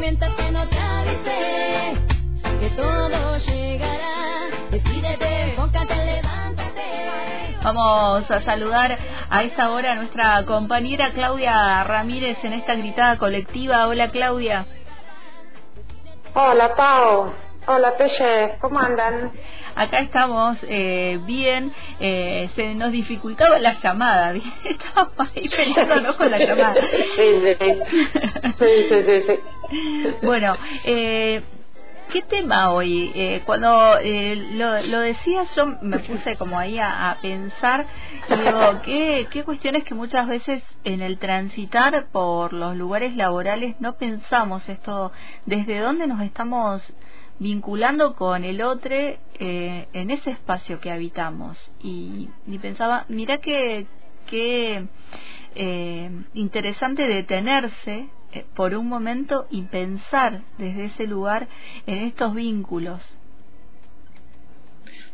que 0.00 0.50
no 0.50 0.66
te 0.66 0.76
que 2.58 2.70
todo 2.70 3.36
llegará. 3.38 4.48
Decídete, 4.70 5.54
levántate. 5.54 6.22
Vamos 7.62 8.30
a 8.30 8.40
saludar 8.40 8.98
a 9.28 9.42
esta 9.42 9.70
hora 9.70 9.92
a 9.92 9.96
nuestra 9.96 10.42
compañera 10.46 11.12
Claudia 11.12 11.84
Ramírez 11.84 12.42
en 12.44 12.54
esta 12.54 12.76
gritada 12.76 13.18
colectiva. 13.18 13.86
Hola 13.88 14.10
Claudia. 14.10 14.64
Hola 16.32 16.74
Pau. 16.74 17.34
Hola 17.66 17.98
Peche. 17.98 18.56
¿Cómo 18.62 18.78
andan? 18.78 19.32
Acá 19.76 20.00
estamos 20.00 20.56
eh, 20.62 21.20
bien, 21.26 21.72
eh, 22.00 22.48
se 22.56 22.74
nos 22.74 22.90
dificultaba 22.90 23.58
la 23.58 23.74
llamada, 23.74 24.32
estábamos 24.64 25.28
ahí 25.34 25.46
peleándonos 25.48 26.16
con 26.16 26.30
la 26.30 26.38
llamada. 26.38 26.80
Sí, 26.82 26.88
sí, 27.44 27.56
sí, 28.58 29.22
sí, 29.26 29.40
Bueno, 30.22 30.56
eh, 30.84 31.42
¿qué 32.12 32.22
tema 32.22 32.72
hoy? 32.72 33.12
Eh, 33.14 33.42
cuando 33.46 33.98
eh, 33.98 34.36
lo, 34.54 34.80
lo 34.82 35.00
decía 35.00 35.44
yo 35.56 35.66
me 35.82 35.98
puse 36.00 36.36
como 36.36 36.58
ahí 36.58 36.78
a, 36.78 37.10
a 37.10 37.20
pensar 37.20 37.86
digo, 38.28 38.80
¿qué, 38.84 39.28
¿qué 39.30 39.44
cuestiones 39.44 39.84
que 39.84 39.94
muchas 39.94 40.26
veces 40.26 40.62
en 40.84 41.02
el 41.02 41.18
transitar 41.18 42.06
por 42.12 42.52
los 42.52 42.76
lugares 42.76 43.16
laborales 43.16 43.80
no 43.80 43.94
pensamos 43.94 44.68
esto, 44.68 45.12
desde 45.46 45.78
dónde 45.78 46.06
nos 46.06 46.20
estamos 46.20 46.82
vinculando 47.38 48.14
con 48.14 48.44
el 48.44 48.62
otro 48.62 48.94
eh, 48.94 49.88
en 49.92 50.10
ese 50.10 50.30
espacio 50.30 50.78
que 50.80 50.92
habitamos. 50.92 51.58
Y, 51.80 52.28
y 52.46 52.58
pensaba, 52.58 53.06
mira 53.08 53.38
qué, 53.38 53.86
qué 54.26 54.86
eh, 55.54 56.10
interesante 56.34 57.02
detenerse 57.08 58.08
por 58.54 58.74
un 58.74 58.88
momento 58.88 59.46
y 59.50 59.62
pensar 59.62 60.42
desde 60.58 60.86
ese 60.86 61.06
lugar 61.06 61.48
en 61.86 62.04
estos 62.04 62.34
vínculos. 62.34 63.00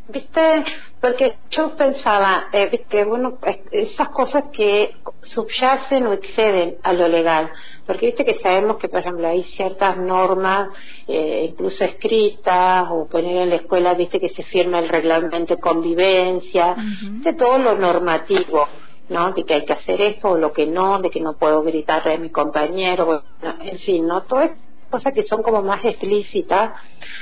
Viste, 0.08 0.64
porque 1.00 1.34
yo 1.50 1.76
pensaba, 1.76 2.46
eh, 2.52 2.68
viste, 2.70 3.04
bueno, 3.04 3.38
esas 3.72 4.08
cosas 4.10 4.44
que 4.52 4.94
subyacen 5.22 6.06
o 6.06 6.12
exceden 6.12 6.76
a 6.84 6.92
lo 6.92 7.08
legal, 7.08 7.50
porque 7.84 8.06
viste 8.06 8.24
que 8.24 8.36
sabemos 8.36 8.76
que, 8.76 8.88
por 8.88 9.00
ejemplo, 9.00 9.26
hay 9.26 9.42
ciertas 9.42 9.96
normas, 9.96 10.68
eh, 11.08 11.48
incluso 11.50 11.82
escritas, 11.82 12.86
o 12.88 13.08
poner 13.08 13.36
en 13.36 13.50
la 13.50 13.56
escuela, 13.56 13.94
viste 13.94 14.20
que 14.20 14.28
se 14.28 14.44
firma 14.44 14.78
el 14.78 14.88
reglamento 14.88 15.56
de 15.56 15.60
convivencia, 15.60 16.76
de 17.02 17.32
todo 17.32 17.58
lo 17.58 17.74
normativo. 17.74 18.68
¿No? 19.08 19.32
De 19.32 19.44
que 19.44 19.54
hay 19.54 19.64
que 19.64 19.72
hacer 19.72 20.00
esto 20.00 20.30
o 20.30 20.38
lo 20.38 20.52
que 20.52 20.66
no, 20.66 21.00
de 21.00 21.10
que 21.10 21.20
no 21.20 21.34
puedo 21.34 21.62
gritarle 21.62 22.14
a 22.14 22.18
mi 22.18 22.30
compañero, 22.30 23.22
en 23.40 23.78
fin, 23.78 24.06
¿no? 24.06 24.22
Todo 24.22 24.40
esto 24.40 24.65
cosas 24.86 25.12
que 25.12 25.24
son 25.24 25.42
como 25.42 25.62
más 25.62 25.84
explícitas, 25.84 26.72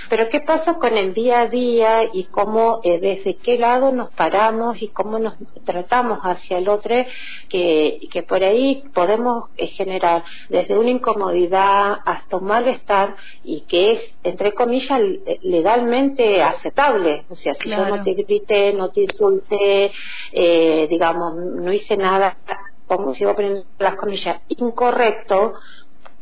pero 0.09 0.29
¿qué 0.29 0.41
pasa 0.41 0.75
con 0.75 0.97
el 0.97 1.15
día 1.15 1.41
a 1.41 1.49
día 1.49 2.05
y 2.13 2.25
cómo, 2.25 2.81
eh, 2.85 2.99
desde 3.01 3.37
qué 3.37 3.59
lado 3.59 3.93
nos 3.93 4.11
paramos 4.13 4.81
y 4.83 4.89
cómo 4.89 5.19
nos 5.19 5.35
tratamos 5.65 6.21
hacia 6.23 6.59
el 6.59 6.69
otro, 6.69 6.95
que, 7.49 8.01
que 8.13 8.23
por 8.23 8.43
ahí 8.45 8.85
podemos 8.95 9.51
eh, 9.57 9.67
generar 9.69 10.25
desde 10.49 10.79
una 10.79 10.91
incomodidad 10.91 11.99
hasta 12.05 12.37
un 12.37 12.45
malestar 12.45 13.17
y 13.43 13.63
que 13.63 13.93
es, 13.93 14.01
entre 14.23 14.53
comillas, 14.53 15.01
legalmente 15.43 16.43
aceptable. 16.43 17.25
O 17.29 17.37
sea, 17.37 17.55
si 17.55 17.71
yo 17.71 17.87
no 17.87 18.03
te 18.03 18.15
grité, 18.15 18.73
no 18.73 18.91
te 18.91 19.03
insulté, 19.03 19.91
eh, 20.33 20.87
digamos, 20.89 21.35
no 21.35 21.73
hice 21.73 21.97
nada, 21.97 22.37
pongo, 22.87 23.15
sigo 23.15 23.35
poniendo 23.35 23.65
las 23.79 23.95
comillas, 23.97 24.41
incorrecto, 24.49 25.55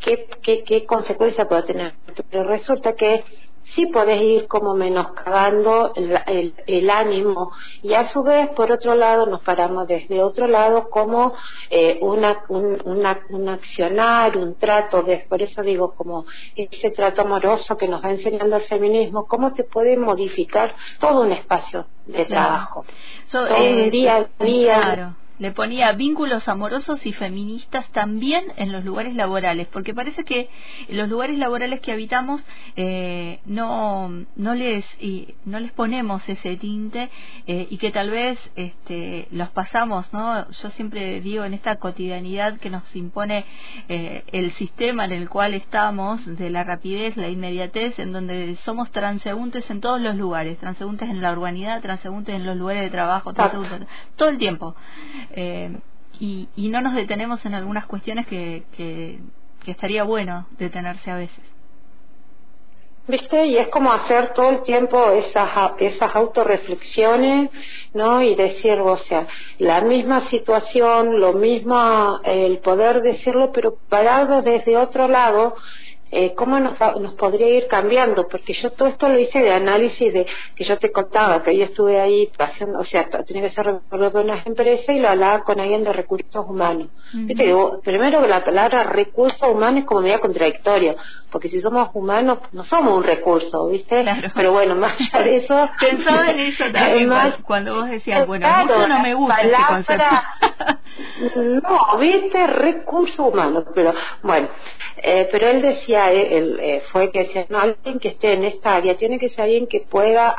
qué, 0.04 0.28
qué, 0.42 0.64
qué 0.64 0.84
consecuencia 0.84 1.48
puede 1.48 1.62
tener. 1.64 1.94
Pero 2.30 2.44
resulta 2.44 2.94
que 2.94 3.24
sí 3.74 3.86
podés 3.86 4.20
ir 4.20 4.46
como 4.48 4.74
menoscabando 4.74 5.92
el, 5.94 6.18
el, 6.26 6.54
el, 6.66 6.90
ánimo 6.90 7.52
y 7.82 7.94
a 7.94 8.06
su 8.10 8.22
vez 8.22 8.50
por 8.50 8.72
otro 8.72 8.94
lado 8.94 9.26
nos 9.26 9.40
paramos 9.42 9.86
desde 9.86 10.22
otro 10.22 10.46
lado 10.46 10.90
como 10.90 11.32
eh, 11.70 11.98
una, 12.02 12.44
un, 12.48 12.80
una, 12.84 13.20
un 13.30 13.48
accionar, 13.48 14.36
un 14.36 14.56
trato, 14.56 15.02
de, 15.02 15.24
por 15.28 15.42
eso 15.42 15.62
digo 15.62 15.94
como 15.94 16.26
ese 16.56 16.90
trato 16.90 17.22
amoroso 17.22 17.76
que 17.76 17.88
nos 17.88 18.04
va 18.04 18.10
enseñando 18.10 18.56
el 18.56 18.62
feminismo, 18.62 19.26
cómo 19.26 19.54
se 19.54 19.64
puede 19.64 19.96
modificar 19.96 20.74
todo 20.98 21.22
un 21.22 21.32
espacio 21.32 21.86
de 22.06 22.24
trabajo, 22.24 22.84
so, 23.28 23.46
todo 23.46 23.56
eh, 23.56 23.84
un 23.84 23.90
día 23.90 24.28
a 24.38 24.44
día. 24.44 24.80
Claro 24.80 25.21
le 25.42 25.50
ponía 25.50 25.90
vínculos 25.90 26.46
amorosos 26.46 27.04
y 27.04 27.12
feministas 27.12 27.90
también 27.90 28.44
en 28.58 28.70
los 28.70 28.84
lugares 28.84 29.16
laborales, 29.16 29.66
porque 29.72 29.92
parece 29.92 30.22
que 30.22 30.48
los 30.88 31.08
lugares 31.08 31.36
laborales 31.36 31.80
que 31.80 31.90
habitamos 31.90 32.40
eh, 32.76 33.40
no 33.44 34.08
no 34.36 34.54
les 34.54 34.84
y, 35.00 35.34
no 35.44 35.58
les 35.58 35.72
ponemos 35.72 36.28
ese 36.28 36.56
tinte 36.58 37.10
eh, 37.48 37.66
y 37.68 37.76
que 37.78 37.90
tal 37.90 38.10
vez 38.10 38.38
este, 38.54 39.26
los 39.32 39.48
pasamos, 39.50 40.12
¿no? 40.12 40.48
Yo 40.48 40.70
siempre 40.70 41.20
digo 41.20 41.42
en 41.44 41.54
esta 41.54 41.74
cotidianidad 41.74 42.60
que 42.60 42.70
nos 42.70 42.84
impone 42.94 43.44
eh, 43.88 44.22
el 44.30 44.52
sistema 44.52 45.06
en 45.06 45.12
el 45.12 45.28
cual 45.28 45.54
estamos 45.54 46.24
de 46.24 46.50
la 46.50 46.62
rapidez, 46.62 47.16
la 47.16 47.28
inmediatez, 47.28 47.98
en 47.98 48.12
donde 48.12 48.54
somos 48.64 48.92
transeúntes 48.92 49.68
en 49.70 49.80
todos 49.80 50.00
los 50.00 50.14
lugares, 50.14 50.56
transeúntes 50.58 51.10
en 51.10 51.20
la 51.20 51.32
urbanidad, 51.32 51.82
transeúntes 51.82 52.36
en 52.36 52.46
los 52.46 52.56
lugares 52.56 52.84
de 52.84 52.90
trabajo, 52.90 53.32
transeúntes 53.32 53.88
todo 54.14 54.28
el 54.28 54.38
tiempo 54.38 54.76
eh, 55.32 55.76
y, 56.20 56.48
no 56.56 56.80
nos 56.80 56.94
detenemos 56.94 57.44
en 57.44 57.54
algunas 57.54 57.86
cuestiones 57.86 58.26
que, 58.26 58.62
que, 58.76 59.18
estaría 59.66 60.04
bueno 60.04 60.46
detenerse 60.58 61.10
a 61.10 61.16
veces. 61.16 61.44
¿Viste? 63.08 63.46
Y 63.46 63.56
es 63.56 63.68
como 63.68 63.92
hacer 63.92 64.32
todo 64.32 64.50
el 64.50 64.62
tiempo 64.62 65.10
esas, 65.10 65.50
esas 65.78 66.14
autorreflexiones, 66.14 67.50
¿no? 67.94 68.22
Y 68.22 68.36
decir, 68.36 68.80
o 68.80 68.96
sea, 68.96 69.26
la 69.58 69.80
misma 69.80 70.20
situación, 70.28 71.18
lo 71.18 71.32
mismo, 71.32 72.20
el 72.22 72.58
poder 72.58 73.02
decirlo, 73.02 73.50
pero 73.50 73.76
parado 73.88 74.42
desde 74.42 74.76
otro 74.76 75.08
lado, 75.08 75.56
eh, 76.14 76.34
cómo 76.34 76.60
nos, 76.60 76.78
nos 77.00 77.14
podría 77.14 77.48
ir 77.48 77.66
cambiando, 77.68 78.28
porque 78.28 78.52
yo 78.52 78.70
todo 78.72 78.88
esto 78.88 79.08
lo 79.08 79.18
hice 79.18 79.38
de 79.40 79.50
análisis 79.50 80.12
de 80.12 80.26
que 80.54 80.62
yo 80.62 80.78
te 80.78 80.92
contaba, 80.92 81.42
que 81.42 81.56
yo 81.56 81.64
estuve 81.64 81.98
ahí 81.98 82.30
haciendo, 82.38 82.80
o 82.80 82.84
sea, 82.84 83.08
tenía 83.26 83.44
que 83.44 83.54
ser 83.54 83.80
de 83.90 84.20
unas 84.20 84.46
empresas 84.46 84.94
y 84.94 85.00
lo 85.00 85.08
hablaba 85.08 85.42
con 85.42 85.58
alguien 85.58 85.84
de 85.84 85.92
recursos 85.94 86.44
humanos. 86.46 86.88
Uh 87.14 87.16
-huh. 87.16 87.26
¿Viste? 87.28 87.44
Digo, 87.44 87.80
primero 87.82 88.26
la 88.26 88.44
palabra 88.44 88.82
recursos 88.84 89.42
humanos 89.48 89.80
es 89.80 89.86
como 89.86 90.02
media 90.02 90.18
contradictoria, 90.18 90.96
porque 91.30 91.48
si 91.48 91.62
somos 91.62 91.88
humanos 91.94 92.40
no 92.52 92.64
somos 92.64 92.94
un 92.94 93.04
recurso, 93.04 93.68
¿viste? 93.68 94.02
Claro. 94.02 94.28
Pero 94.34 94.52
bueno, 94.52 94.74
más 94.74 94.92
allá 95.00 95.24
de 95.24 95.36
eso... 95.36 95.68
Pensaba 95.80 96.30
en 96.30 96.40
eso 96.40 96.64
también 96.70 97.08
más, 97.08 97.38
cuando 97.38 97.74
vos 97.74 97.88
decías, 97.88 98.26
bueno, 98.26 98.46
claro, 98.46 98.66
mucho 98.66 98.88
no 98.88 98.98
me 99.00 99.14
gusta 99.14 99.36
palabra, 99.36 99.78
ese 99.78 99.96
concepto. 99.96 101.62
no, 101.62 101.98
¿viste? 101.98 102.46
Recursos 102.46 103.18
humanos, 103.18 103.64
pero 103.74 103.94
bueno, 104.22 104.48
eh, 104.98 105.26
pero 105.32 105.48
él 105.48 105.62
decía 105.62 106.01
él, 106.10 106.58
eh, 106.60 106.82
fue 106.90 107.10
que 107.10 107.20
decía, 107.20 107.46
no, 107.48 107.58
alguien 107.58 107.98
que 107.98 108.08
esté 108.08 108.32
en 108.32 108.44
esta 108.44 108.76
área 108.76 108.96
tiene 108.96 109.18
que 109.18 109.28
ser 109.28 109.42
alguien 109.42 109.66
que 109.66 109.80
pueda 109.80 110.34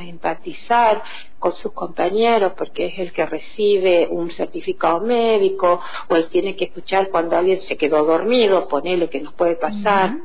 empatizar 0.00 1.02
con 1.38 1.52
sus 1.52 1.72
compañeros 1.72 2.52
porque 2.56 2.86
es 2.86 2.98
el 2.98 3.12
que 3.12 3.26
recibe 3.26 4.06
un 4.08 4.30
certificado 4.30 5.00
médico 5.00 5.80
o 6.08 6.16
él 6.16 6.28
tiene 6.28 6.56
que 6.56 6.66
escuchar 6.66 7.10
cuando 7.10 7.36
alguien 7.36 7.60
se 7.62 7.76
quedó 7.76 8.04
dormido, 8.04 8.68
ponele 8.68 9.08
que 9.08 9.20
nos 9.20 9.34
puede 9.34 9.56
pasar. 9.56 10.16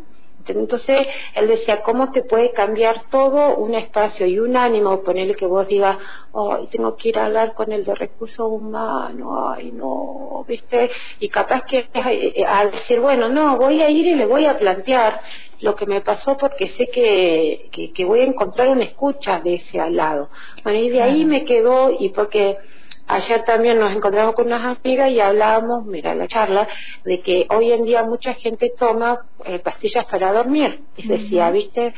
Entonces, 0.47 1.07
él 1.35 1.47
decía, 1.47 1.81
¿cómo 1.81 2.11
te 2.11 2.23
puede 2.23 2.51
cambiar 2.51 3.03
todo 3.11 3.57
un 3.57 3.75
espacio 3.75 4.25
y 4.25 4.39
un 4.39 4.57
ánimo? 4.57 5.01
Ponerle 5.01 5.35
que 5.35 5.45
vos 5.45 5.67
digas, 5.67 5.97
ay, 6.33 6.67
tengo 6.71 6.95
que 6.95 7.09
ir 7.09 7.19
a 7.19 7.25
hablar 7.25 7.53
con 7.53 7.71
el 7.71 7.85
de 7.85 7.93
recursos 7.95 8.47
humanos, 8.49 9.55
ay, 9.55 9.71
no, 9.71 10.43
¿viste? 10.47 10.89
Y 11.19 11.29
capaz 11.29 11.63
que 11.63 11.87
a 12.47 12.65
decir, 12.65 12.99
bueno, 12.99 13.29
no, 13.29 13.57
voy 13.57 13.81
a 13.81 13.89
ir 13.89 14.07
y 14.07 14.15
le 14.15 14.25
voy 14.25 14.45
a 14.45 14.57
plantear 14.57 15.21
lo 15.61 15.75
que 15.75 15.85
me 15.85 16.01
pasó 16.01 16.37
porque 16.37 16.67
sé 16.67 16.87
que, 16.87 17.69
que, 17.71 17.91
que 17.91 18.05
voy 18.05 18.21
a 18.21 18.23
encontrar 18.23 18.69
una 18.69 18.83
escucha 18.83 19.39
de 19.41 19.55
ese 19.55 19.79
al 19.79 19.95
lado. 19.95 20.29
Bueno, 20.63 20.79
y 20.79 20.89
de 20.89 21.01
ahí 21.01 21.25
me 21.25 21.43
quedó, 21.43 21.91
y 21.99 22.09
porque 22.09 22.57
Ayer 23.11 23.43
también 23.43 23.79
nos 23.79 23.91
encontramos 23.91 24.35
con 24.35 24.45
unas 24.45 24.77
amigas 24.77 25.09
y 25.09 25.19
hablábamos, 25.19 25.83
mira 25.83 26.13
la 26.13 26.27
charla, 26.27 26.67
de 27.03 27.21
que 27.21 27.47
hoy 27.49 27.71
en 27.71 27.83
día 27.83 28.03
mucha 28.03 28.35
gente 28.35 28.71
toma 28.77 29.25
eh, 29.45 29.57
pastillas 29.57 30.05
para 30.05 30.31
dormir. 30.31 30.81
Y 30.95 31.07
decía, 31.07 31.47
uh 31.47 31.49
-huh. 31.49 31.53
¿viste? 31.53 31.93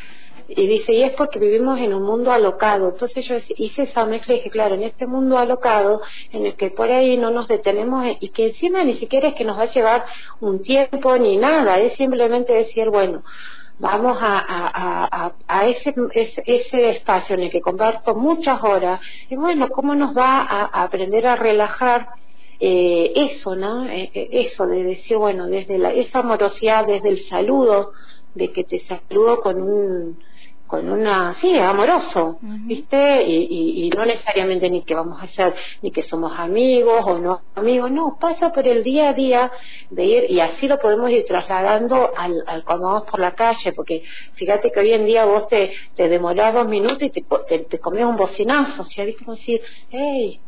Y 0.47 0.67
dice, 0.67 0.93
y 0.93 1.03
es 1.03 1.11
porque 1.11 1.37
vivimos 1.37 1.79
en 1.79 1.93
un 1.93 2.03
mundo 2.03 2.31
alocado. 2.31 2.89
Entonces 2.91 3.25
yo 3.25 3.35
hice 3.57 3.83
esa 3.83 4.05
mezcla 4.05 4.33
y 4.33 4.37
dije, 4.37 4.49
claro, 4.49 4.75
en 4.75 4.83
este 4.83 5.05
mundo 5.05 5.37
alocado, 5.37 6.01
en 6.31 6.45
el 6.45 6.55
que 6.55 6.71
por 6.71 6.89
ahí 6.89 7.17
no 7.17 7.29
nos 7.29 7.49
detenemos 7.49 8.05
y 8.21 8.29
que 8.29 8.47
encima 8.47 8.81
ni 8.85 8.95
siquiera 8.95 9.27
es 9.29 9.35
que 9.35 9.43
nos 9.43 9.57
va 9.57 9.63
a 9.63 9.71
llevar 9.71 10.05
un 10.39 10.61
tiempo 10.61 11.17
ni 11.17 11.35
nada, 11.35 11.77
es 11.79 11.93
simplemente 11.97 12.53
decir, 12.53 12.89
bueno, 12.89 13.21
vamos 13.81 14.15
a, 14.21 14.37
a, 14.37 15.25
a, 15.25 15.33
a 15.47 15.67
ese, 15.67 15.93
ese, 16.13 16.89
espacio 16.91 17.35
en 17.35 17.41
el 17.41 17.51
que 17.51 17.61
comparto 17.61 18.13
muchas 18.13 18.63
horas 18.63 19.01
y 19.27 19.35
bueno, 19.35 19.69
¿cómo 19.69 19.95
nos 19.95 20.15
va 20.15 20.41
a, 20.41 20.83
aprender 20.83 21.25
a 21.25 21.35
relajar 21.35 22.09
eh, 22.59 23.11
eso, 23.15 23.55
¿no? 23.55 23.89
Eh, 23.89 24.11
eh, 24.13 24.29
eso 24.31 24.67
de 24.67 24.83
decir, 24.83 25.17
bueno, 25.17 25.47
desde 25.47 25.79
la, 25.79 25.91
esa 25.91 26.19
amorosidad, 26.19 26.85
desde 26.85 27.09
el 27.09 27.25
saludo, 27.25 27.93
de 28.35 28.51
que 28.51 28.63
te 28.63 28.79
saludo 28.81 29.41
con 29.41 29.59
un 29.59 30.19
con 30.71 30.89
una, 30.89 31.35
sí, 31.41 31.59
amoroso, 31.59 32.37
¿viste? 32.41 33.23
Y, 33.23 33.83
y, 33.83 33.89
no 33.89 34.05
necesariamente 34.05 34.69
ni 34.69 34.83
que 34.83 34.95
vamos 34.95 35.21
a 35.21 35.27
ser, 35.27 35.53
ni 35.81 35.91
que 35.91 36.03
somos 36.03 36.31
amigos 36.39 37.03
o 37.05 37.19
no 37.19 37.41
amigos, 37.55 37.91
no, 37.91 38.17
pasa 38.17 38.53
por 38.53 38.65
el 38.65 38.81
día 38.81 39.09
a 39.09 39.13
día 39.13 39.51
de 39.89 40.05
ir, 40.05 40.31
y 40.31 40.39
así 40.39 40.69
lo 40.69 40.79
podemos 40.79 41.11
ir 41.11 41.25
trasladando 41.25 42.11
al, 42.15 42.41
al 42.47 42.63
cuando 42.63 42.87
vamos 42.87 43.03
por 43.03 43.19
la 43.19 43.33
calle, 43.33 43.73
porque 43.73 44.03
fíjate 44.35 44.71
que 44.71 44.79
hoy 44.79 44.93
en 44.93 45.05
día 45.05 45.25
vos 45.25 45.49
te, 45.49 45.73
te 45.97 46.07
demorás 46.07 46.53
dos 46.53 46.69
minutos 46.69 47.03
y 47.03 47.09
te, 47.09 47.21
te, 47.59 47.79
comes 47.79 48.05
un 48.05 48.15
bocinazo, 48.15 48.83
o 48.83 48.85
sea, 48.85 49.03
¿viste? 49.03 49.25
Como 49.25 49.35
decir, 49.35 49.59
hey, 49.89 50.39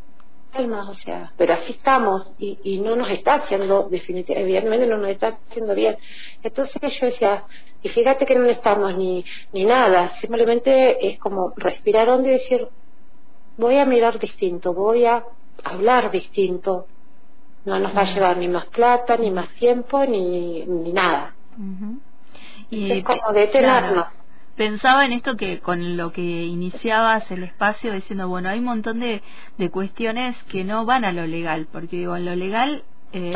calma, 0.54 0.90
o 0.90 0.94
sea, 0.96 1.32
pero 1.38 1.54
así 1.54 1.74
estamos 1.74 2.32
y, 2.38 2.60
y 2.64 2.80
no 2.80 2.96
nos 2.96 3.10
está 3.10 3.36
haciendo, 3.36 3.90
definitivamente, 3.90 4.42
evidentemente 4.42 4.88
no 4.88 4.98
nos 4.98 5.10
está 5.10 5.40
haciendo 5.50 5.74
bien. 5.76 5.98
Entonces 6.44 6.80
yo 7.00 7.08
decía, 7.08 7.44
y 7.82 7.90
fíjate 7.90 8.26
que 8.26 8.36
no 8.36 8.46
estamos 8.46 8.96
ni, 8.96 9.26
ni 9.52 9.66
nada, 9.66 10.12
simplemente 10.22 11.08
es 11.08 11.20
como 11.20 11.54
respirar 11.58 12.10
hondo 12.10 12.30
y 12.30 12.34
decir, 12.34 12.68
voy 13.58 13.78
a 13.78 13.86
mirar 13.86 14.20
distinto, 14.20 14.74
voy 14.74 15.06
a 15.06 15.24
hablar 15.64 16.12
distinto. 16.12 16.88
No 17.66 17.80
nos 17.80 17.96
va 17.96 18.02
a 18.02 18.14
llevar 18.14 18.38
ni 18.38 18.50
más 18.50 18.66
plata, 18.68 19.16
ni 19.16 19.32
más 19.32 19.48
tiempo, 19.56 20.06
ni, 20.06 20.66
ni 20.66 20.92
nada. 20.92 21.34
y 22.70 22.92
es 22.92 23.04
como 23.04 23.32
detenernos. 23.34 24.08
Pensaba 24.56 25.06
en 25.06 25.14
esto 25.14 25.36
que 25.36 25.60
con 25.60 25.98
lo 25.98 26.12
que 26.12 26.22
iniciabas 26.22 27.30
el 27.32 27.44
espacio 27.44 27.92
diciendo, 27.94 28.28
bueno, 28.28 28.50
hay 28.50 28.60
un 28.60 28.66
montón 28.66 29.00
de, 29.00 29.24
de 29.58 29.70
cuestiones 29.72 30.42
que 30.44 30.64
no 30.64 30.86
van 30.86 31.06
a 31.06 31.12
lo 31.12 31.26
legal, 31.26 31.68
porque 31.72 31.98
digo, 31.98 32.16
en 32.16 32.26
lo 32.26 32.36
legal 32.36 32.84
eh, 33.14 33.34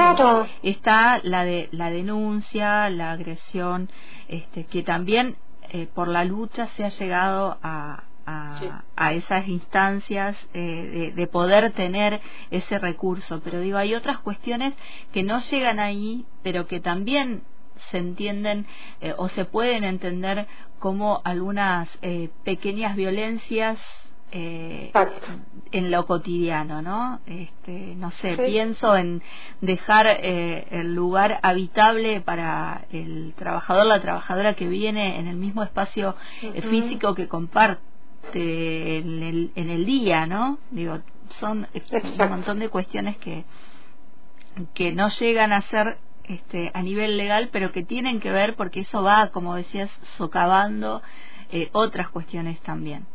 está 0.64 1.19
la 1.24 1.44
de 1.44 1.69
la 1.72 1.92
denuncia, 1.92 2.90
la 2.90 3.12
agresión, 3.12 3.90
este, 4.28 4.66
que 4.66 4.84
también 4.84 5.38
eh, 5.69 5.88
por 5.94 6.08
la 6.08 6.24
lucha 6.24 6.68
se 6.75 6.84
ha 6.84 6.90
llegado 6.90 7.58
a, 7.62 8.04
a, 8.25 9.13
esas 9.13 9.48
instancias 9.48 10.36
eh, 10.54 11.13
de, 11.16 11.28
poder 11.28 11.72
tener 11.74 12.22
ese 12.52 12.78
recurso. 12.78 13.42
Pero 13.42 13.60
digo, 13.60 13.78
hay 13.78 13.96
otras 13.96 14.18
cuestiones 14.20 14.75
que 15.13 15.24
no 15.24 15.40
llegan 15.42 15.80
ahí, 15.80 16.25
pero 16.44 16.68
que 16.68 16.80
también 16.80 17.44
se 17.91 17.97
entienden 17.97 18.65
o 19.18 19.29
se 19.29 19.45
pueden 19.45 19.83
entender 19.83 20.47
como 20.79 21.21
algunas 21.24 21.89
pequeñas 22.44 22.95
violencias 22.95 23.79
eh, 24.29 24.91
en 25.71 25.89
lo 25.89 26.06
cotidiano, 26.06 26.81
¿no? 26.81 27.21
Este, 27.25 27.95
no 27.95 28.12
sé, 28.12 28.35
pienso 28.35 28.97
en 28.97 29.21
dejar 29.62 30.07
eh, 30.07 30.68
el 30.69 30.94
lugar 30.94 31.39
habitable 31.44 32.19
para 32.19 32.85
el 32.91 33.33
trabajador, 33.38 33.85
la 33.85 34.01
trabajadora 34.01 34.53
que 34.53 34.68
viene 34.68 35.18
en 35.19 35.27
el 35.27 35.38
mismo 35.38 35.63
espacio 35.63 36.18
eh, 36.41 36.62
físico 36.62 37.15
que 37.15 37.29
comparte 37.29 37.79
en 38.33 39.24
el, 39.24 39.51
en 39.56 39.69
el 39.69 39.85
día, 39.85 40.25
¿no? 40.25 40.57
Digo, 40.71 41.00
son 41.39 41.68
un 41.74 42.29
montón 42.29 42.59
de 42.59 42.68
cuestiones 42.68 43.15
que 43.18 43.45
que 44.74 44.91
no 44.91 45.09
llegan 45.09 45.53
a 45.53 45.62
ser 45.62 45.97
este, 46.27 46.71
a 46.74 46.81
nivel 46.81 47.18
legal, 47.18 47.50
pero 47.51 47.71
que 47.71 47.83
tienen 47.83 48.19
que 48.19 48.31
ver 48.31 48.56
porque 48.56 48.81
eso 48.81 49.03
va, 49.03 49.29
como 49.29 49.56
decías, 49.56 49.89
socavando 50.18 51.01
eh, 51.51 51.69
otras 51.71 52.09
cuestiones 52.09 52.59
también. 52.62 53.06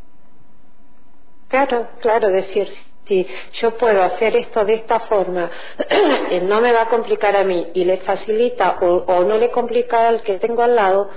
Claro, 1.47 1.87
claro, 2.01 2.29
decir, 2.29 2.67
si 3.05 3.27
yo 3.61 3.77
puedo 3.77 4.01
hacer 4.01 4.35
esto 4.35 4.65
de 4.65 4.75
esta 4.75 5.01
forma, 5.01 5.51
no 6.43 6.61
me 6.61 6.71
va 6.71 6.83
a 6.83 6.89
complicar 6.89 7.35
a 7.35 7.43
mí 7.43 7.67
y 7.73 7.85
le 7.85 7.97
facilita 7.97 8.77
o, 8.81 9.23
no 9.23 9.37
le 9.37 9.51
complica 9.51 10.07
al 10.07 10.23
que 10.23 10.39
tengo 10.39 10.63
al 10.63 10.75
lado, 10.75 11.09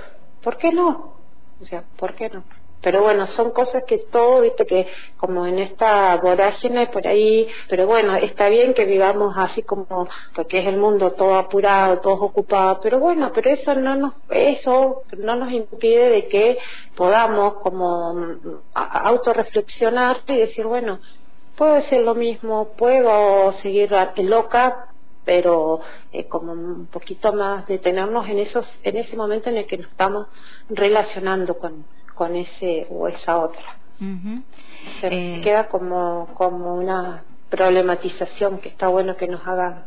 ¿por 0.43 0.57
qué 0.57 0.71
no? 0.71 1.15
O 1.61 1.65
sea, 1.65 1.83
¿por 1.97 2.13
qué 2.13 2.29
no? 2.29 2.43
Pero 2.81 3.01
bueno, 3.01 3.25
son 3.27 3.51
cosas 3.51 3.83
que 3.85 3.97
todo, 3.97 4.41
viste, 4.41 4.65
que 4.65 4.87
como 5.17 5.47
en 5.47 5.57
esta 5.59 6.15
vorágine 6.17 6.87
por 6.87 7.07
ahí, 7.07 7.47
pero 7.67 7.87
bueno, 7.87 8.15
está 8.15 8.49
bien 8.49 8.73
que 8.73 8.85
vivamos 8.85 9.35
así 9.35 9.63
como, 9.63 10.07
porque 10.35 10.59
es 10.59 10.67
el 10.67 10.77
mundo 10.77 11.13
todo 11.13 11.35
apurado, 11.35 11.99
todo 11.99 12.13
ocupado, 12.13 12.79
pero 12.81 12.99
bueno, 12.99 13.31
pero 13.33 13.49
eso 13.49 13.73
no 13.73 13.95
nos, 13.95 14.13
eso 14.29 15.01
no 15.17 15.35
nos 15.35 15.51
impide 15.51 16.09
de 16.09 16.27
que 16.27 16.57
podamos 16.95 17.55
como 17.55 18.15
autorreflexionar 18.73 20.21
y 20.27 20.37
decir, 20.37 20.65
bueno, 20.65 20.99
puedo 21.55 21.73
hacer 21.73 22.01
lo 22.01 22.13
mismo, 22.13 22.69
puedo 22.77 23.53
seguir 23.53 23.91
loca, 24.17 24.87
pero 25.25 25.81
eh, 26.13 26.27
como 26.27 26.53
un 26.53 26.85
poquito 26.87 27.33
más 27.33 27.67
detenernos 27.67 28.29
en 28.29 28.39
esos 28.39 28.65
en 28.83 28.95
ese 28.95 29.17
momento 29.17 29.49
en 29.49 29.57
el 29.57 29.65
que 29.65 29.77
nos 29.77 29.87
estamos 29.87 30.27
relacionando 30.69 31.57
con 31.57 31.83
con 32.17 32.35
ese 32.35 32.87
o 32.89 33.07
esa 33.07 33.37
otra. 33.37 33.77
Eh, 35.03 35.41
queda 35.43 35.67
como, 35.67 36.27
como 36.35 36.75
una 36.75 37.23
problematización 37.49 38.59
que 38.59 38.69
está 38.69 38.87
bueno 38.87 39.15
que 39.15 39.27
nos 39.27 39.45
hagan. 39.47 39.85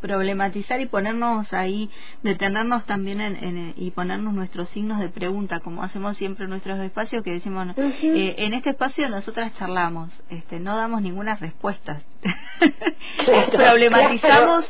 Problematizar 0.00 0.80
y 0.80 0.86
ponernos 0.86 1.52
ahí, 1.52 1.90
detenernos 2.22 2.84
también 2.86 3.20
en, 3.20 3.74
y 3.76 3.90
ponernos 3.90 4.32
nuestros 4.32 4.68
signos 4.68 5.00
de 5.00 5.08
pregunta, 5.08 5.60
como 5.60 5.82
hacemos 5.82 6.16
siempre 6.16 6.44
en 6.44 6.50
nuestros 6.50 6.78
espacios, 6.80 7.24
que 7.24 7.32
decimos, 7.32 7.66
eh, 7.76 8.34
en 8.38 8.54
este 8.54 8.70
espacio 8.70 9.08
nosotras 9.08 9.54
charlamos, 9.56 10.10
este, 10.30 10.60
no 10.60 10.76
damos 10.76 11.02
ninguna 11.02 11.36
respuesta. 11.36 12.00
problematizamos, 13.52 14.64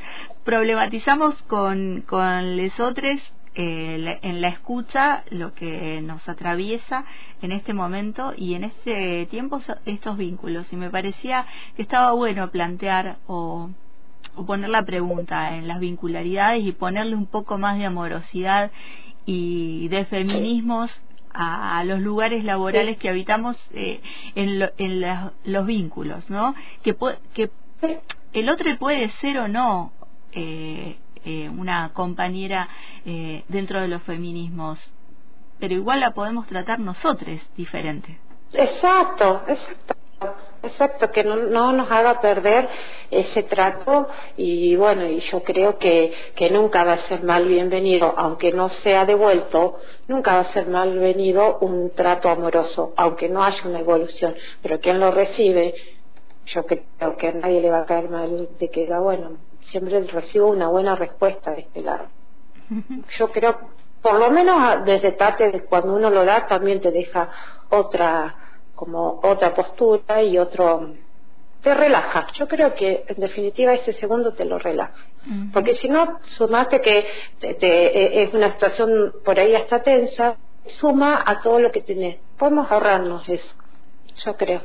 problematizamos 0.44 1.42
con, 1.42 2.02
con 2.06 2.56
lesotres 2.56 3.20
eh, 3.54 4.18
en 4.22 4.40
la 4.40 4.48
escucha 4.48 5.24
lo 5.30 5.52
que 5.52 6.00
nos 6.00 6.26
atraviesa 6.26 7.04
en 7.42 7.52
este 7.52 7.74
momento 7.74 8.32
y 8.34 8.54
en 8.54 8.64
este 8.64 9.26
tiempo 9.26 9.60
estos 9.84 10.16
vínculos. 10.16 10.72
Y 10.72 10.76
me 10.76 10.88
parecía 10.88 11.44
que 11.76 11.82
estaba 11.82 12.12
bueno 12.12 12.50
plantear 12.50 13.16
o, 13.26 13.68
poner 14.46 14.70
la 14.70 14.84
pregunta 14.84 15.54
en 15.56 15.68
las 15.68 15.80
vincularidades 15.80 16.64
y 16.64 16.72
ponerle 16.72 17.14
un 17.14 17.26
poco 17.26 17.58
más 17.58 17.76
de 17.76 17.84
amorosidad 17.84 18.70
y 19.26 19.88
de 19.88 20.06
feminismos 20.06 20.90
a, 21.34 21.84
los 21.84 22.00
lugares 22.00 22.44
laborales 22.44 22.96
que 22.96 23.10
habitamos 23.10 23.56
eh, 23.74 24.00
en, 24.34 24.70
en 24.78 25.30
los 25.44 25.66
vínculos, 25.66 26.30
¿no? 26.30 26.54
Que, 26.82 26.96
que 27.34 27.50
el 28.32 28.48
otro 28.48 28.74
puede 28.78 29.10
ser 29.20 29.38
o 29.38 29.48
no 29.48 29.92
eh, 30.32 30.96
eh, 31.24 31.48
una 31.48 31.92
compañera 31.92 32.68
eh, 33.04 33.44
dentro 33.48 33.80
de 33.80 33.88
los 33.88 34.02
feminismos, 34.02 34.78
pero 35.58 35.74
igual 35.74 36.00
la 36.00 36.12
podemos 36.12 36.46
tratar 36.46 36.80
nosotros 36.80 37.40
diferente. 37.56 38.18
Exacto, 38.52 39.42
exacto. 39.46 39.94
Exacto, 40.64 41.10
que 41.10 41.24
no, 41.24 41.34
no, 41.34 41.72
nos 41.72 41.90
haga 41.90 42.20
perder 42.20 42.68
ese 43.10 43.42
trato 43.42 44.06
y 44.36 44.76
bueno, 44.76 45.04
y 45.08 45.18
yo 45.18 45.42
creo 45.42 45.76
que, 45.76 46.12
que 46.36 46.50
nunca 46.50 46.84
va 46.84 46.92
a 46.92 46.98
ser 46.98 47.24
mal 47.24 47.46
bienvenido, 47.48 48.14
aunque 48.16 48.52
no 48.52 48.68
sea 48.68 49.04
devuelto, 49.04 49.80
nunca 50.06 50.34
va 50.34 50.40
a 50.42 50.52
ser 50.52 50.68
mal 50.68 50.96
venido 51.00 51.58
un 51.58 51.90
trato 51.90 52.28
amoroso, 52.28 52.92
aunque 52.96 53.28
no 53.28 53.42
haya 53.42 53.60
una 53.64 53.80
evolución, 53.80 54.36
pero 54.62 54.78
quien 54.78 55.00
lo 55.00 55.10
recibe, 55.10 55.74
yo 56.46 56.64
creo 56.64 57.16
que 57.16 57.28
a 57.28 57.32
nadie 57.32 57.60
le 57.60 57.70
va 57.70 57.80
a 57.80 57.86
caer 57.86 58.08
mal 58.08 58.48
de 58.60 58.70
que 58.70 58.82
diga, 58.82 59.00
bueno, 59.00 59.38
siempre 59.72 60.00
recibo 60.02 60.50
una 60.50 60.68
buena 60.68 60.94
respuesta 60.94 61.50
de 61.50 61.62
este 61.62 61.80
lado. 61.80 62.06
Yo 63.18 63.32
creo, 63.32 63.58
por 64.00 64.18
lo 64.18 64.30
menos 64.30 64.84
desde 64.84 65.12
Tate, 65.12 65.64
cuando 65.68 65.94
uno 65.94 66.10
lo 66.10 66.24
da, 66.24 66.46
también 66.46 66.80
te 66.80 66.90
deja 66.90 67.28
otra, 67.70 68.34
como 68.74 69.20
otra 69.22 69.54
postura 69.54 70.22
y 70.22 70.38
otro, 70.38 70.94
te 71.62 71.74
relaja. 71.74 72.26
Yo 72.34 72.46
creo 72.46 72.74
que 72.74 73.04
en 73.08 73.16
definitiva 73.20 73.72
ese 73.72 73.94
segundo 73.94 74.34
te 74.34 74.44
lo 74.44 74.58
relaja. 74.58 74.94
Porque 75.52 75.74
si 75.74 75.88
no, 75.88 76.18
sumaste 76.36 76.80
que 76.80 77.06
te, 77.38 77.56
e, 77.60 78.24
es 78.24 78.34
una 78.34 78.52
situación 78.52 79.12
por 79.24 79.38
ahí 79.38 79.54
hasta 79.54 79.82
tensa, 79.82 80.36
suma 80.80 81.22
a 81.24 81.40
todo 81.40 81.60
lo 81.60 81.70
que 81.70 81.80
tenés. 81.80 82.18
Podemos 82.36 82.70
ahorrarnos 82.70 83.28
eso, 83.28 83.54
yo 84.24 84.36
creo. 84.36 84.62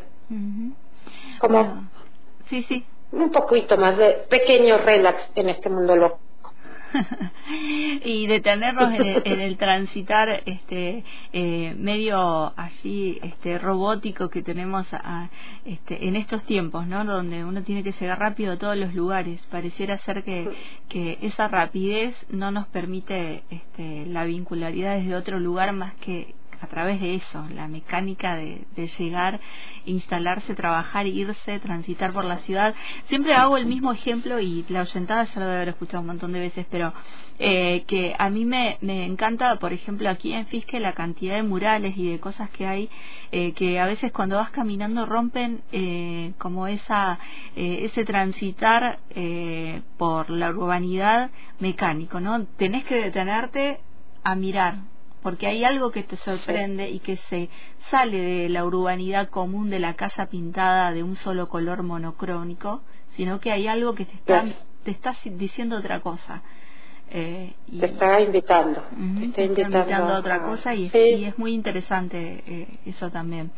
Como... 1.40 1.88
Sí, 2.50 2.64
sí 2.64 2.86
un 3.12 3.32
poquito 3.32 3.78
más 3.78 3.98
de 3.98 4.26
pequeño 4.30 4.78
relax 4.78 5.32
en 5.36 5.50
este 5.50 5.70
mundo 5.70 5.96
loco. 5.96 6.20
y 8.06 8.28
detenernos 8.28 8.94
en 8.94 9.42
el, 9.42 9.58
transitar 9.58 10.42
este 10.46 11.04
eh, 11.34 11.76
medio 11.78 12.54
allí 12.58 13.20
este 13.22 13.58
robótico 13.58 14.30
que 14.30 14.42
tenemos 14.42 14.88
este, 15.66 16.08
en 16.08 16.16
estos 16.16 16.46
tiempos 16.46 16.88
no 16.88 17.04
donde 17.04 17.44
uno 17.44 17.62
tiene 17.64 17.84
que 17.84 17.92
llegar 17.92 18.20
rápido 18.20 18.54
a 18.54 18.58
todos 18.58 18.78
los 18.78 18.94
lugares 18.94 19.46
pareciera 19.52 19.98
ser 20.00 20.24
que, 20.24 20.50
que 20.88 21.18
esa 21.22 21.50
rapidez 21.50 22.16
no 22.30 22.52
nos 22.52 22.68
permite 22.68 23.44
este, 23.50 24.06
la 24.06 24.24
vincularidad 24.24 24.96
desde 24.96 25.16
otro 25.16 25.40
lugar 25.40 25.74
más 25.74 25.94
que 25.96 26.36
a 26.62 26.68
través 26.68 27.00
de 27.02 27.16
eso, 27.16 27.48
la 27.54 27.68
mecánica 27.68 28.36
de, 28.36 28.66
llegar 28.98 29.40
instalarse, 29.88 30.54
trabajar, 30.54 31.08
irse, 31.08 31.60
transitar 31.60 32.14
por 32.14 32.26
la 32.26 32.38
ciudad. 32.40 32.76
Siempre 33.08 33.34
hago 33.34 33.58
el 33.58 33.66
mismo 33.66 33.92
ejemplo 33.92 34.40
y 34.40 34.66
la 34.70 34.82
oyentada 34.82 35.24
ya 35.24 35.40
lo 35.40 35.46
debe 35.46 35.56
haber 35.58 35.70
escuchado 35.70 36.02
un 36.02 36.08
montón 36.08 36.34
de 36.34 36.40
veces, 36.40 36.66
pero 36.70 36.94
eh, 37.40 37.84
que 37.88 38.16
a 38.18 38.30
mí 38.30 38.46
me, 38.46 38.78
encanta, 38.82 39.56
por 39.58 39.74
ejemplo, 39.74 40.10
aquí 40.10 40.34
en 40.34 40.46
Fisque 40.48 40.80
la 40.80 40.94
cantidad 40.94 41.36
de 41.36 41.44
murales 41.44 41.98
y 41.98 42.10
de 42.10 42.20
cosas 42.20 42.50
que 42.50 42.68
hay 42.68 42.90
eh, 43.32 43.54
que 43.54 43.80
a 43.80 43.86
veces 43.86 44.12
cuando 44.12 44.38
vas 44.38 44.50
caminando 44.52 45.06
rompen 45.06 45.62
eh, 45.72 46.34
como 46.38 46.68
esa 46.68 47.20
eh, 47.56 47.86
ese 47.86 48.06
transitar 48.06 49.00
eh, 49.10 49.82
por 49.98 50.30
la 50.30 50.50
urbanidad 50.50 51.32
mecánico, 51.60 52.20
¿no? 52.20 52.46
Tenés 52.58 52.84
que 52.86 52.96
detenerte 52.96 53.80
a 54.24 54.36
mirar 54.36 54.76
porque 55.22 55.48
hay 55.48 55.64
algo 55.64 55.92
que 55.92 56.04
te 56.04 56.16
sorprende 56.18 56.90
y 56.90 57.00
que 57.00 57.18
se 57.30 57.50
sale 57.90 58.18
de 58.18 58.50
la 58.50 58.66
urbanidad 58.66 59.30
común 59.30 59.70
de 59.70 59.80
la 59.80 59.96
casa 59.96 60.28
pintada 60.28 60.92
de 60.92 61.04
un 61.04 61.16
solo 61.18 61.50
color 61.50 61.84
monocrónico, 61.84 62.82
sino 63.16 63.40
que 63.40 63.52
hay 63.52 63.68
algo 63.68 63.96
que 63.96 64.06
te 64.06 64.16
está, 64.16 64.46
te 64.84 64.92
está 64.92 65.16
diciendo 65.26 65.78
otra 65.78 66.02
cosa. 66.02 66.44
Eh, 67.10 67.54
y, 67.68 67.80
te 67.80 67.86
está 67.86 68.20
invitando, 68.20 68.82
uh 68.82 69.20
te 69.20 69.26
está 69.28 69.42
invitando, 69.42 69.78
invitando 69.80 70.14
a 70.14 70.20
otra 70.20 70.44
cosa 70.44 70.76
y, 70.76 70.90
sí. 70.90 70.98
y 70.98 71.26
es 71.26 71.38
muy 71.40 71.54
interesante 71.54 72.44
eh, 72.46 72.68
eso 72.86 73.10
también. 73.10 73.52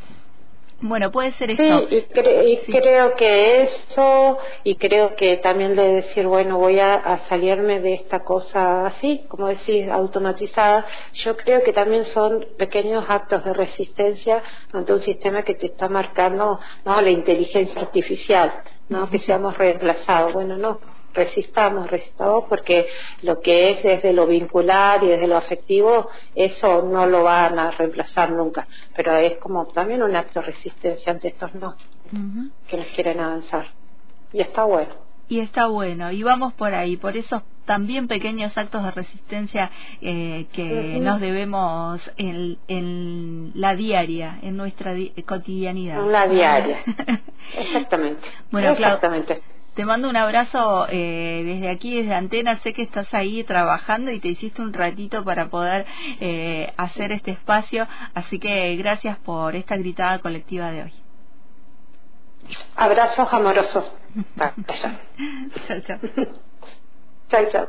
Bueno, 0.82 1.12
puede 1.12 1.32
ser 1.34 1.56
Sí, 1.58 1.62
esto. 1.62 1.88
y, 1.94 2.02
cre- 2.14 2.44
y 2.48 2.58
Sí. 2.66 2.72
creo 2.72 3.14
que 3.16 3.64
eso, 3.64 4.38
y 4.64 4.76
creo 4.76 5.16
que 5.16 5.36
también 5.38 5.76
de 5.76 5.96
decir, 5.96 6.26
bueno, 6.26 6.58
voy 6.58 6.80
a, 6.80 6.94
a 6.96 7.18
salirme 7.28 7.82
de 7.82 7.96
esta 7.96 8.22
cosa 8.24 8.86
así, 8.86 9.26
como 9.28 9.48
decís, 9.48 9.90
automatizada, 9.90 10.86
yo 11.16 11.36
creo 11.36 11.64
que 11.64 11.74
también 11.74 12.06
son 12.06 12.46
pequeños 12.58 13.04
actos 13.10 13.44
de 13.44 13.54
resistencia 13.54 14.42
ante 14.72 14.94
un 14.94 15.02
sistema 15.02 15.44
que 15.44 15.56
te 15.56 15.66
está 15.66 15.90
marcando, 15.90 16.60
no, 16.86 17.02
la 17.02 17.10
inteligencia 17.10 17.82
artificial, 17.82 18.54
no, 18.88 19.10
que 19.10 19.20
seamos 19.20 19.58
reemplazados. 19.58 20.32
Bueno, 20.34 20.58
no, 20.58 20.80
resistamos, 21.14 21.90
resistamos 21.90 22.46
porque 22.50 22.88
lo 23.22 23.40
que 23.42 23.72
es 23.72 23.84
desde 23.84 24.14
lo 24.14 24.28
vincular 24.28 25.04
y 25.04 25.08
desde 25.08 25.28
lo 25.28 25.38
afectivo, 25.38 26.08
eso 26.36 26.82
no 26.84 27.06
lo 27.08 27.24
van 27.24 27.58
a 27.60 27.72
reemplazar 27.72 28.32
nunca, 28.32 28.68
pero 28.96 29.16
es 29.18 29.38
como 29.38 29.66
también 29.68 30.04
un 30.04 30.16
acto 30.16 30.40
de 30.42 30.48
resistencia 30.48 31.12
ante 31.12 31.30
estos 31.30 31.54
no 31.56 31.76
que 32.68 32.78
nos 32.78 32.88
quieren 32.88 33.20
avanzar. 33.20 33.68
Y 34.34 34.42
está 34.42 34.64
bueno. 34.64 34.96
Y 35.28 35.42
está 35.42 35.68
bueno, 35.68 36.12
y 36.12 36.24
vamos 36.24 36.54
por 36.54 36.74
ahí, 36.74 36.98
por 36.98 37.16
esos 37.16 37.44
también 37.66 38.08
pequeños 38.08 38.58
actos 38.58 38.84
de 38.84 38.90
resistencia 38.90 39.70
eh, 40.02 40.48
que 40.54 40.98
nos 41.04 41.20
debemos 41.22 42.02
en, 42.18 42.58
en 42.68 43.52
la 43.54 43.76
diaria, 43.76 44.40
en 44.42 44.58
nuestra 44.58 44.96
di- 44.96 45.12
cotidianidad. 45.28 46.04
La 46.08 46.28
diaria. 46.28 46.80
Exactamente. 47.60 48.28
Bueno, 48.50 48.72
Exactamente. 48.72 49.44
Te 49.80 49.86
mando 49.86 50.10
un 50.10 50.18
abrazo 50.18 50.88
eh, 50.90 51.42
desde 51.46 51.70
aquí, 51.70 51.96
desde 51.96 52.14
Antena. 52.14 52.58
Sé 52.58 52.74
que 52.74 52.82
estás 52.82 53.14
ahí 53.14 53.46
trabajando 53.46 54.12
y 54.12 54.20
te 54.20 54.28
hiciste 54.28 54.62
un 54.62 54.74
ratito 54.74 55.24
para 55.24 55.48
poder 55.48 55.86
eh, 56.20 56.74
hacer 56.76 57.14
este 57.14 57.32
espacio. 57.32 57.88
Así 58.14 58.40
que 58.40 58.76
gracias 58.76 59.18
por 59.20 59.56
esta 59.56 59.78
gritada 59.78 60.20
colectiva 60.20 60.70
de 60.72 60.84
hoy. 60.84 60.94
Abrazos 62.76 63.32
amorosos. 63.32 63.90
Chao, 64.38 65.80
chao. 65.86 66.00
Chao, 67.30 67.46
chao. 67.50 67.68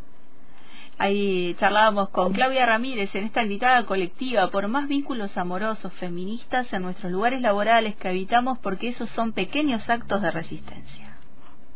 Ahí 0.99 1.55
charlábamos 1.61 2.09
con 2.09 2.33
Claudia 2.33 2.67
Ramírez 2.67 3.15
en 3.15 3.23
esta 3.23 3.45
gritada 3.45 3.87
colectiva 3.87 4.51
por 4.51 4.67
más 4.67 4.89
vínculos 4.89 5.39
amorosos 5.39 5.93
feministas 5.93 6.73
en 6.73 6.83
nuestros 6.83 7.13
lugares 7.13 7.41
laborales 7.41 7.95
que 7.95 8.09
habitamos 8.09 8.59
porque 8.59 8.89
esos 8.89 9.09
son 9.11 9.33
pequeños 9.33 9.89
actos 9.89 10.21
de 10.23 10.33
resistencia. 10.33 11.10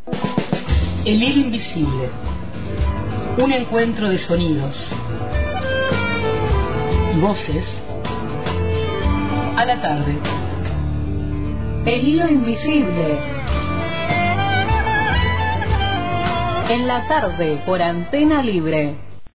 El 0.06 1.22
hilo 1.22 1.40
invisible. 1.40 2.10
Un 3.38 3.52
encuentro 3.52 4.10
de 4.10 4.18
sonidos 4.18 4.76
y 7.14 7.20
voces 7.20 7.64
a 9.56 9.64
la 9.64 9.80
tarde. 9.80 10.18
El 11.86 12.08
hilo 12.08 12.28
invisible. 12.28 13.18
En 16.68 16.86
la 16.86 17.06
tarde 17.08 17.62
por 17.64 17.82
Antena 17.82 18.42
Libre. 18.42 19.03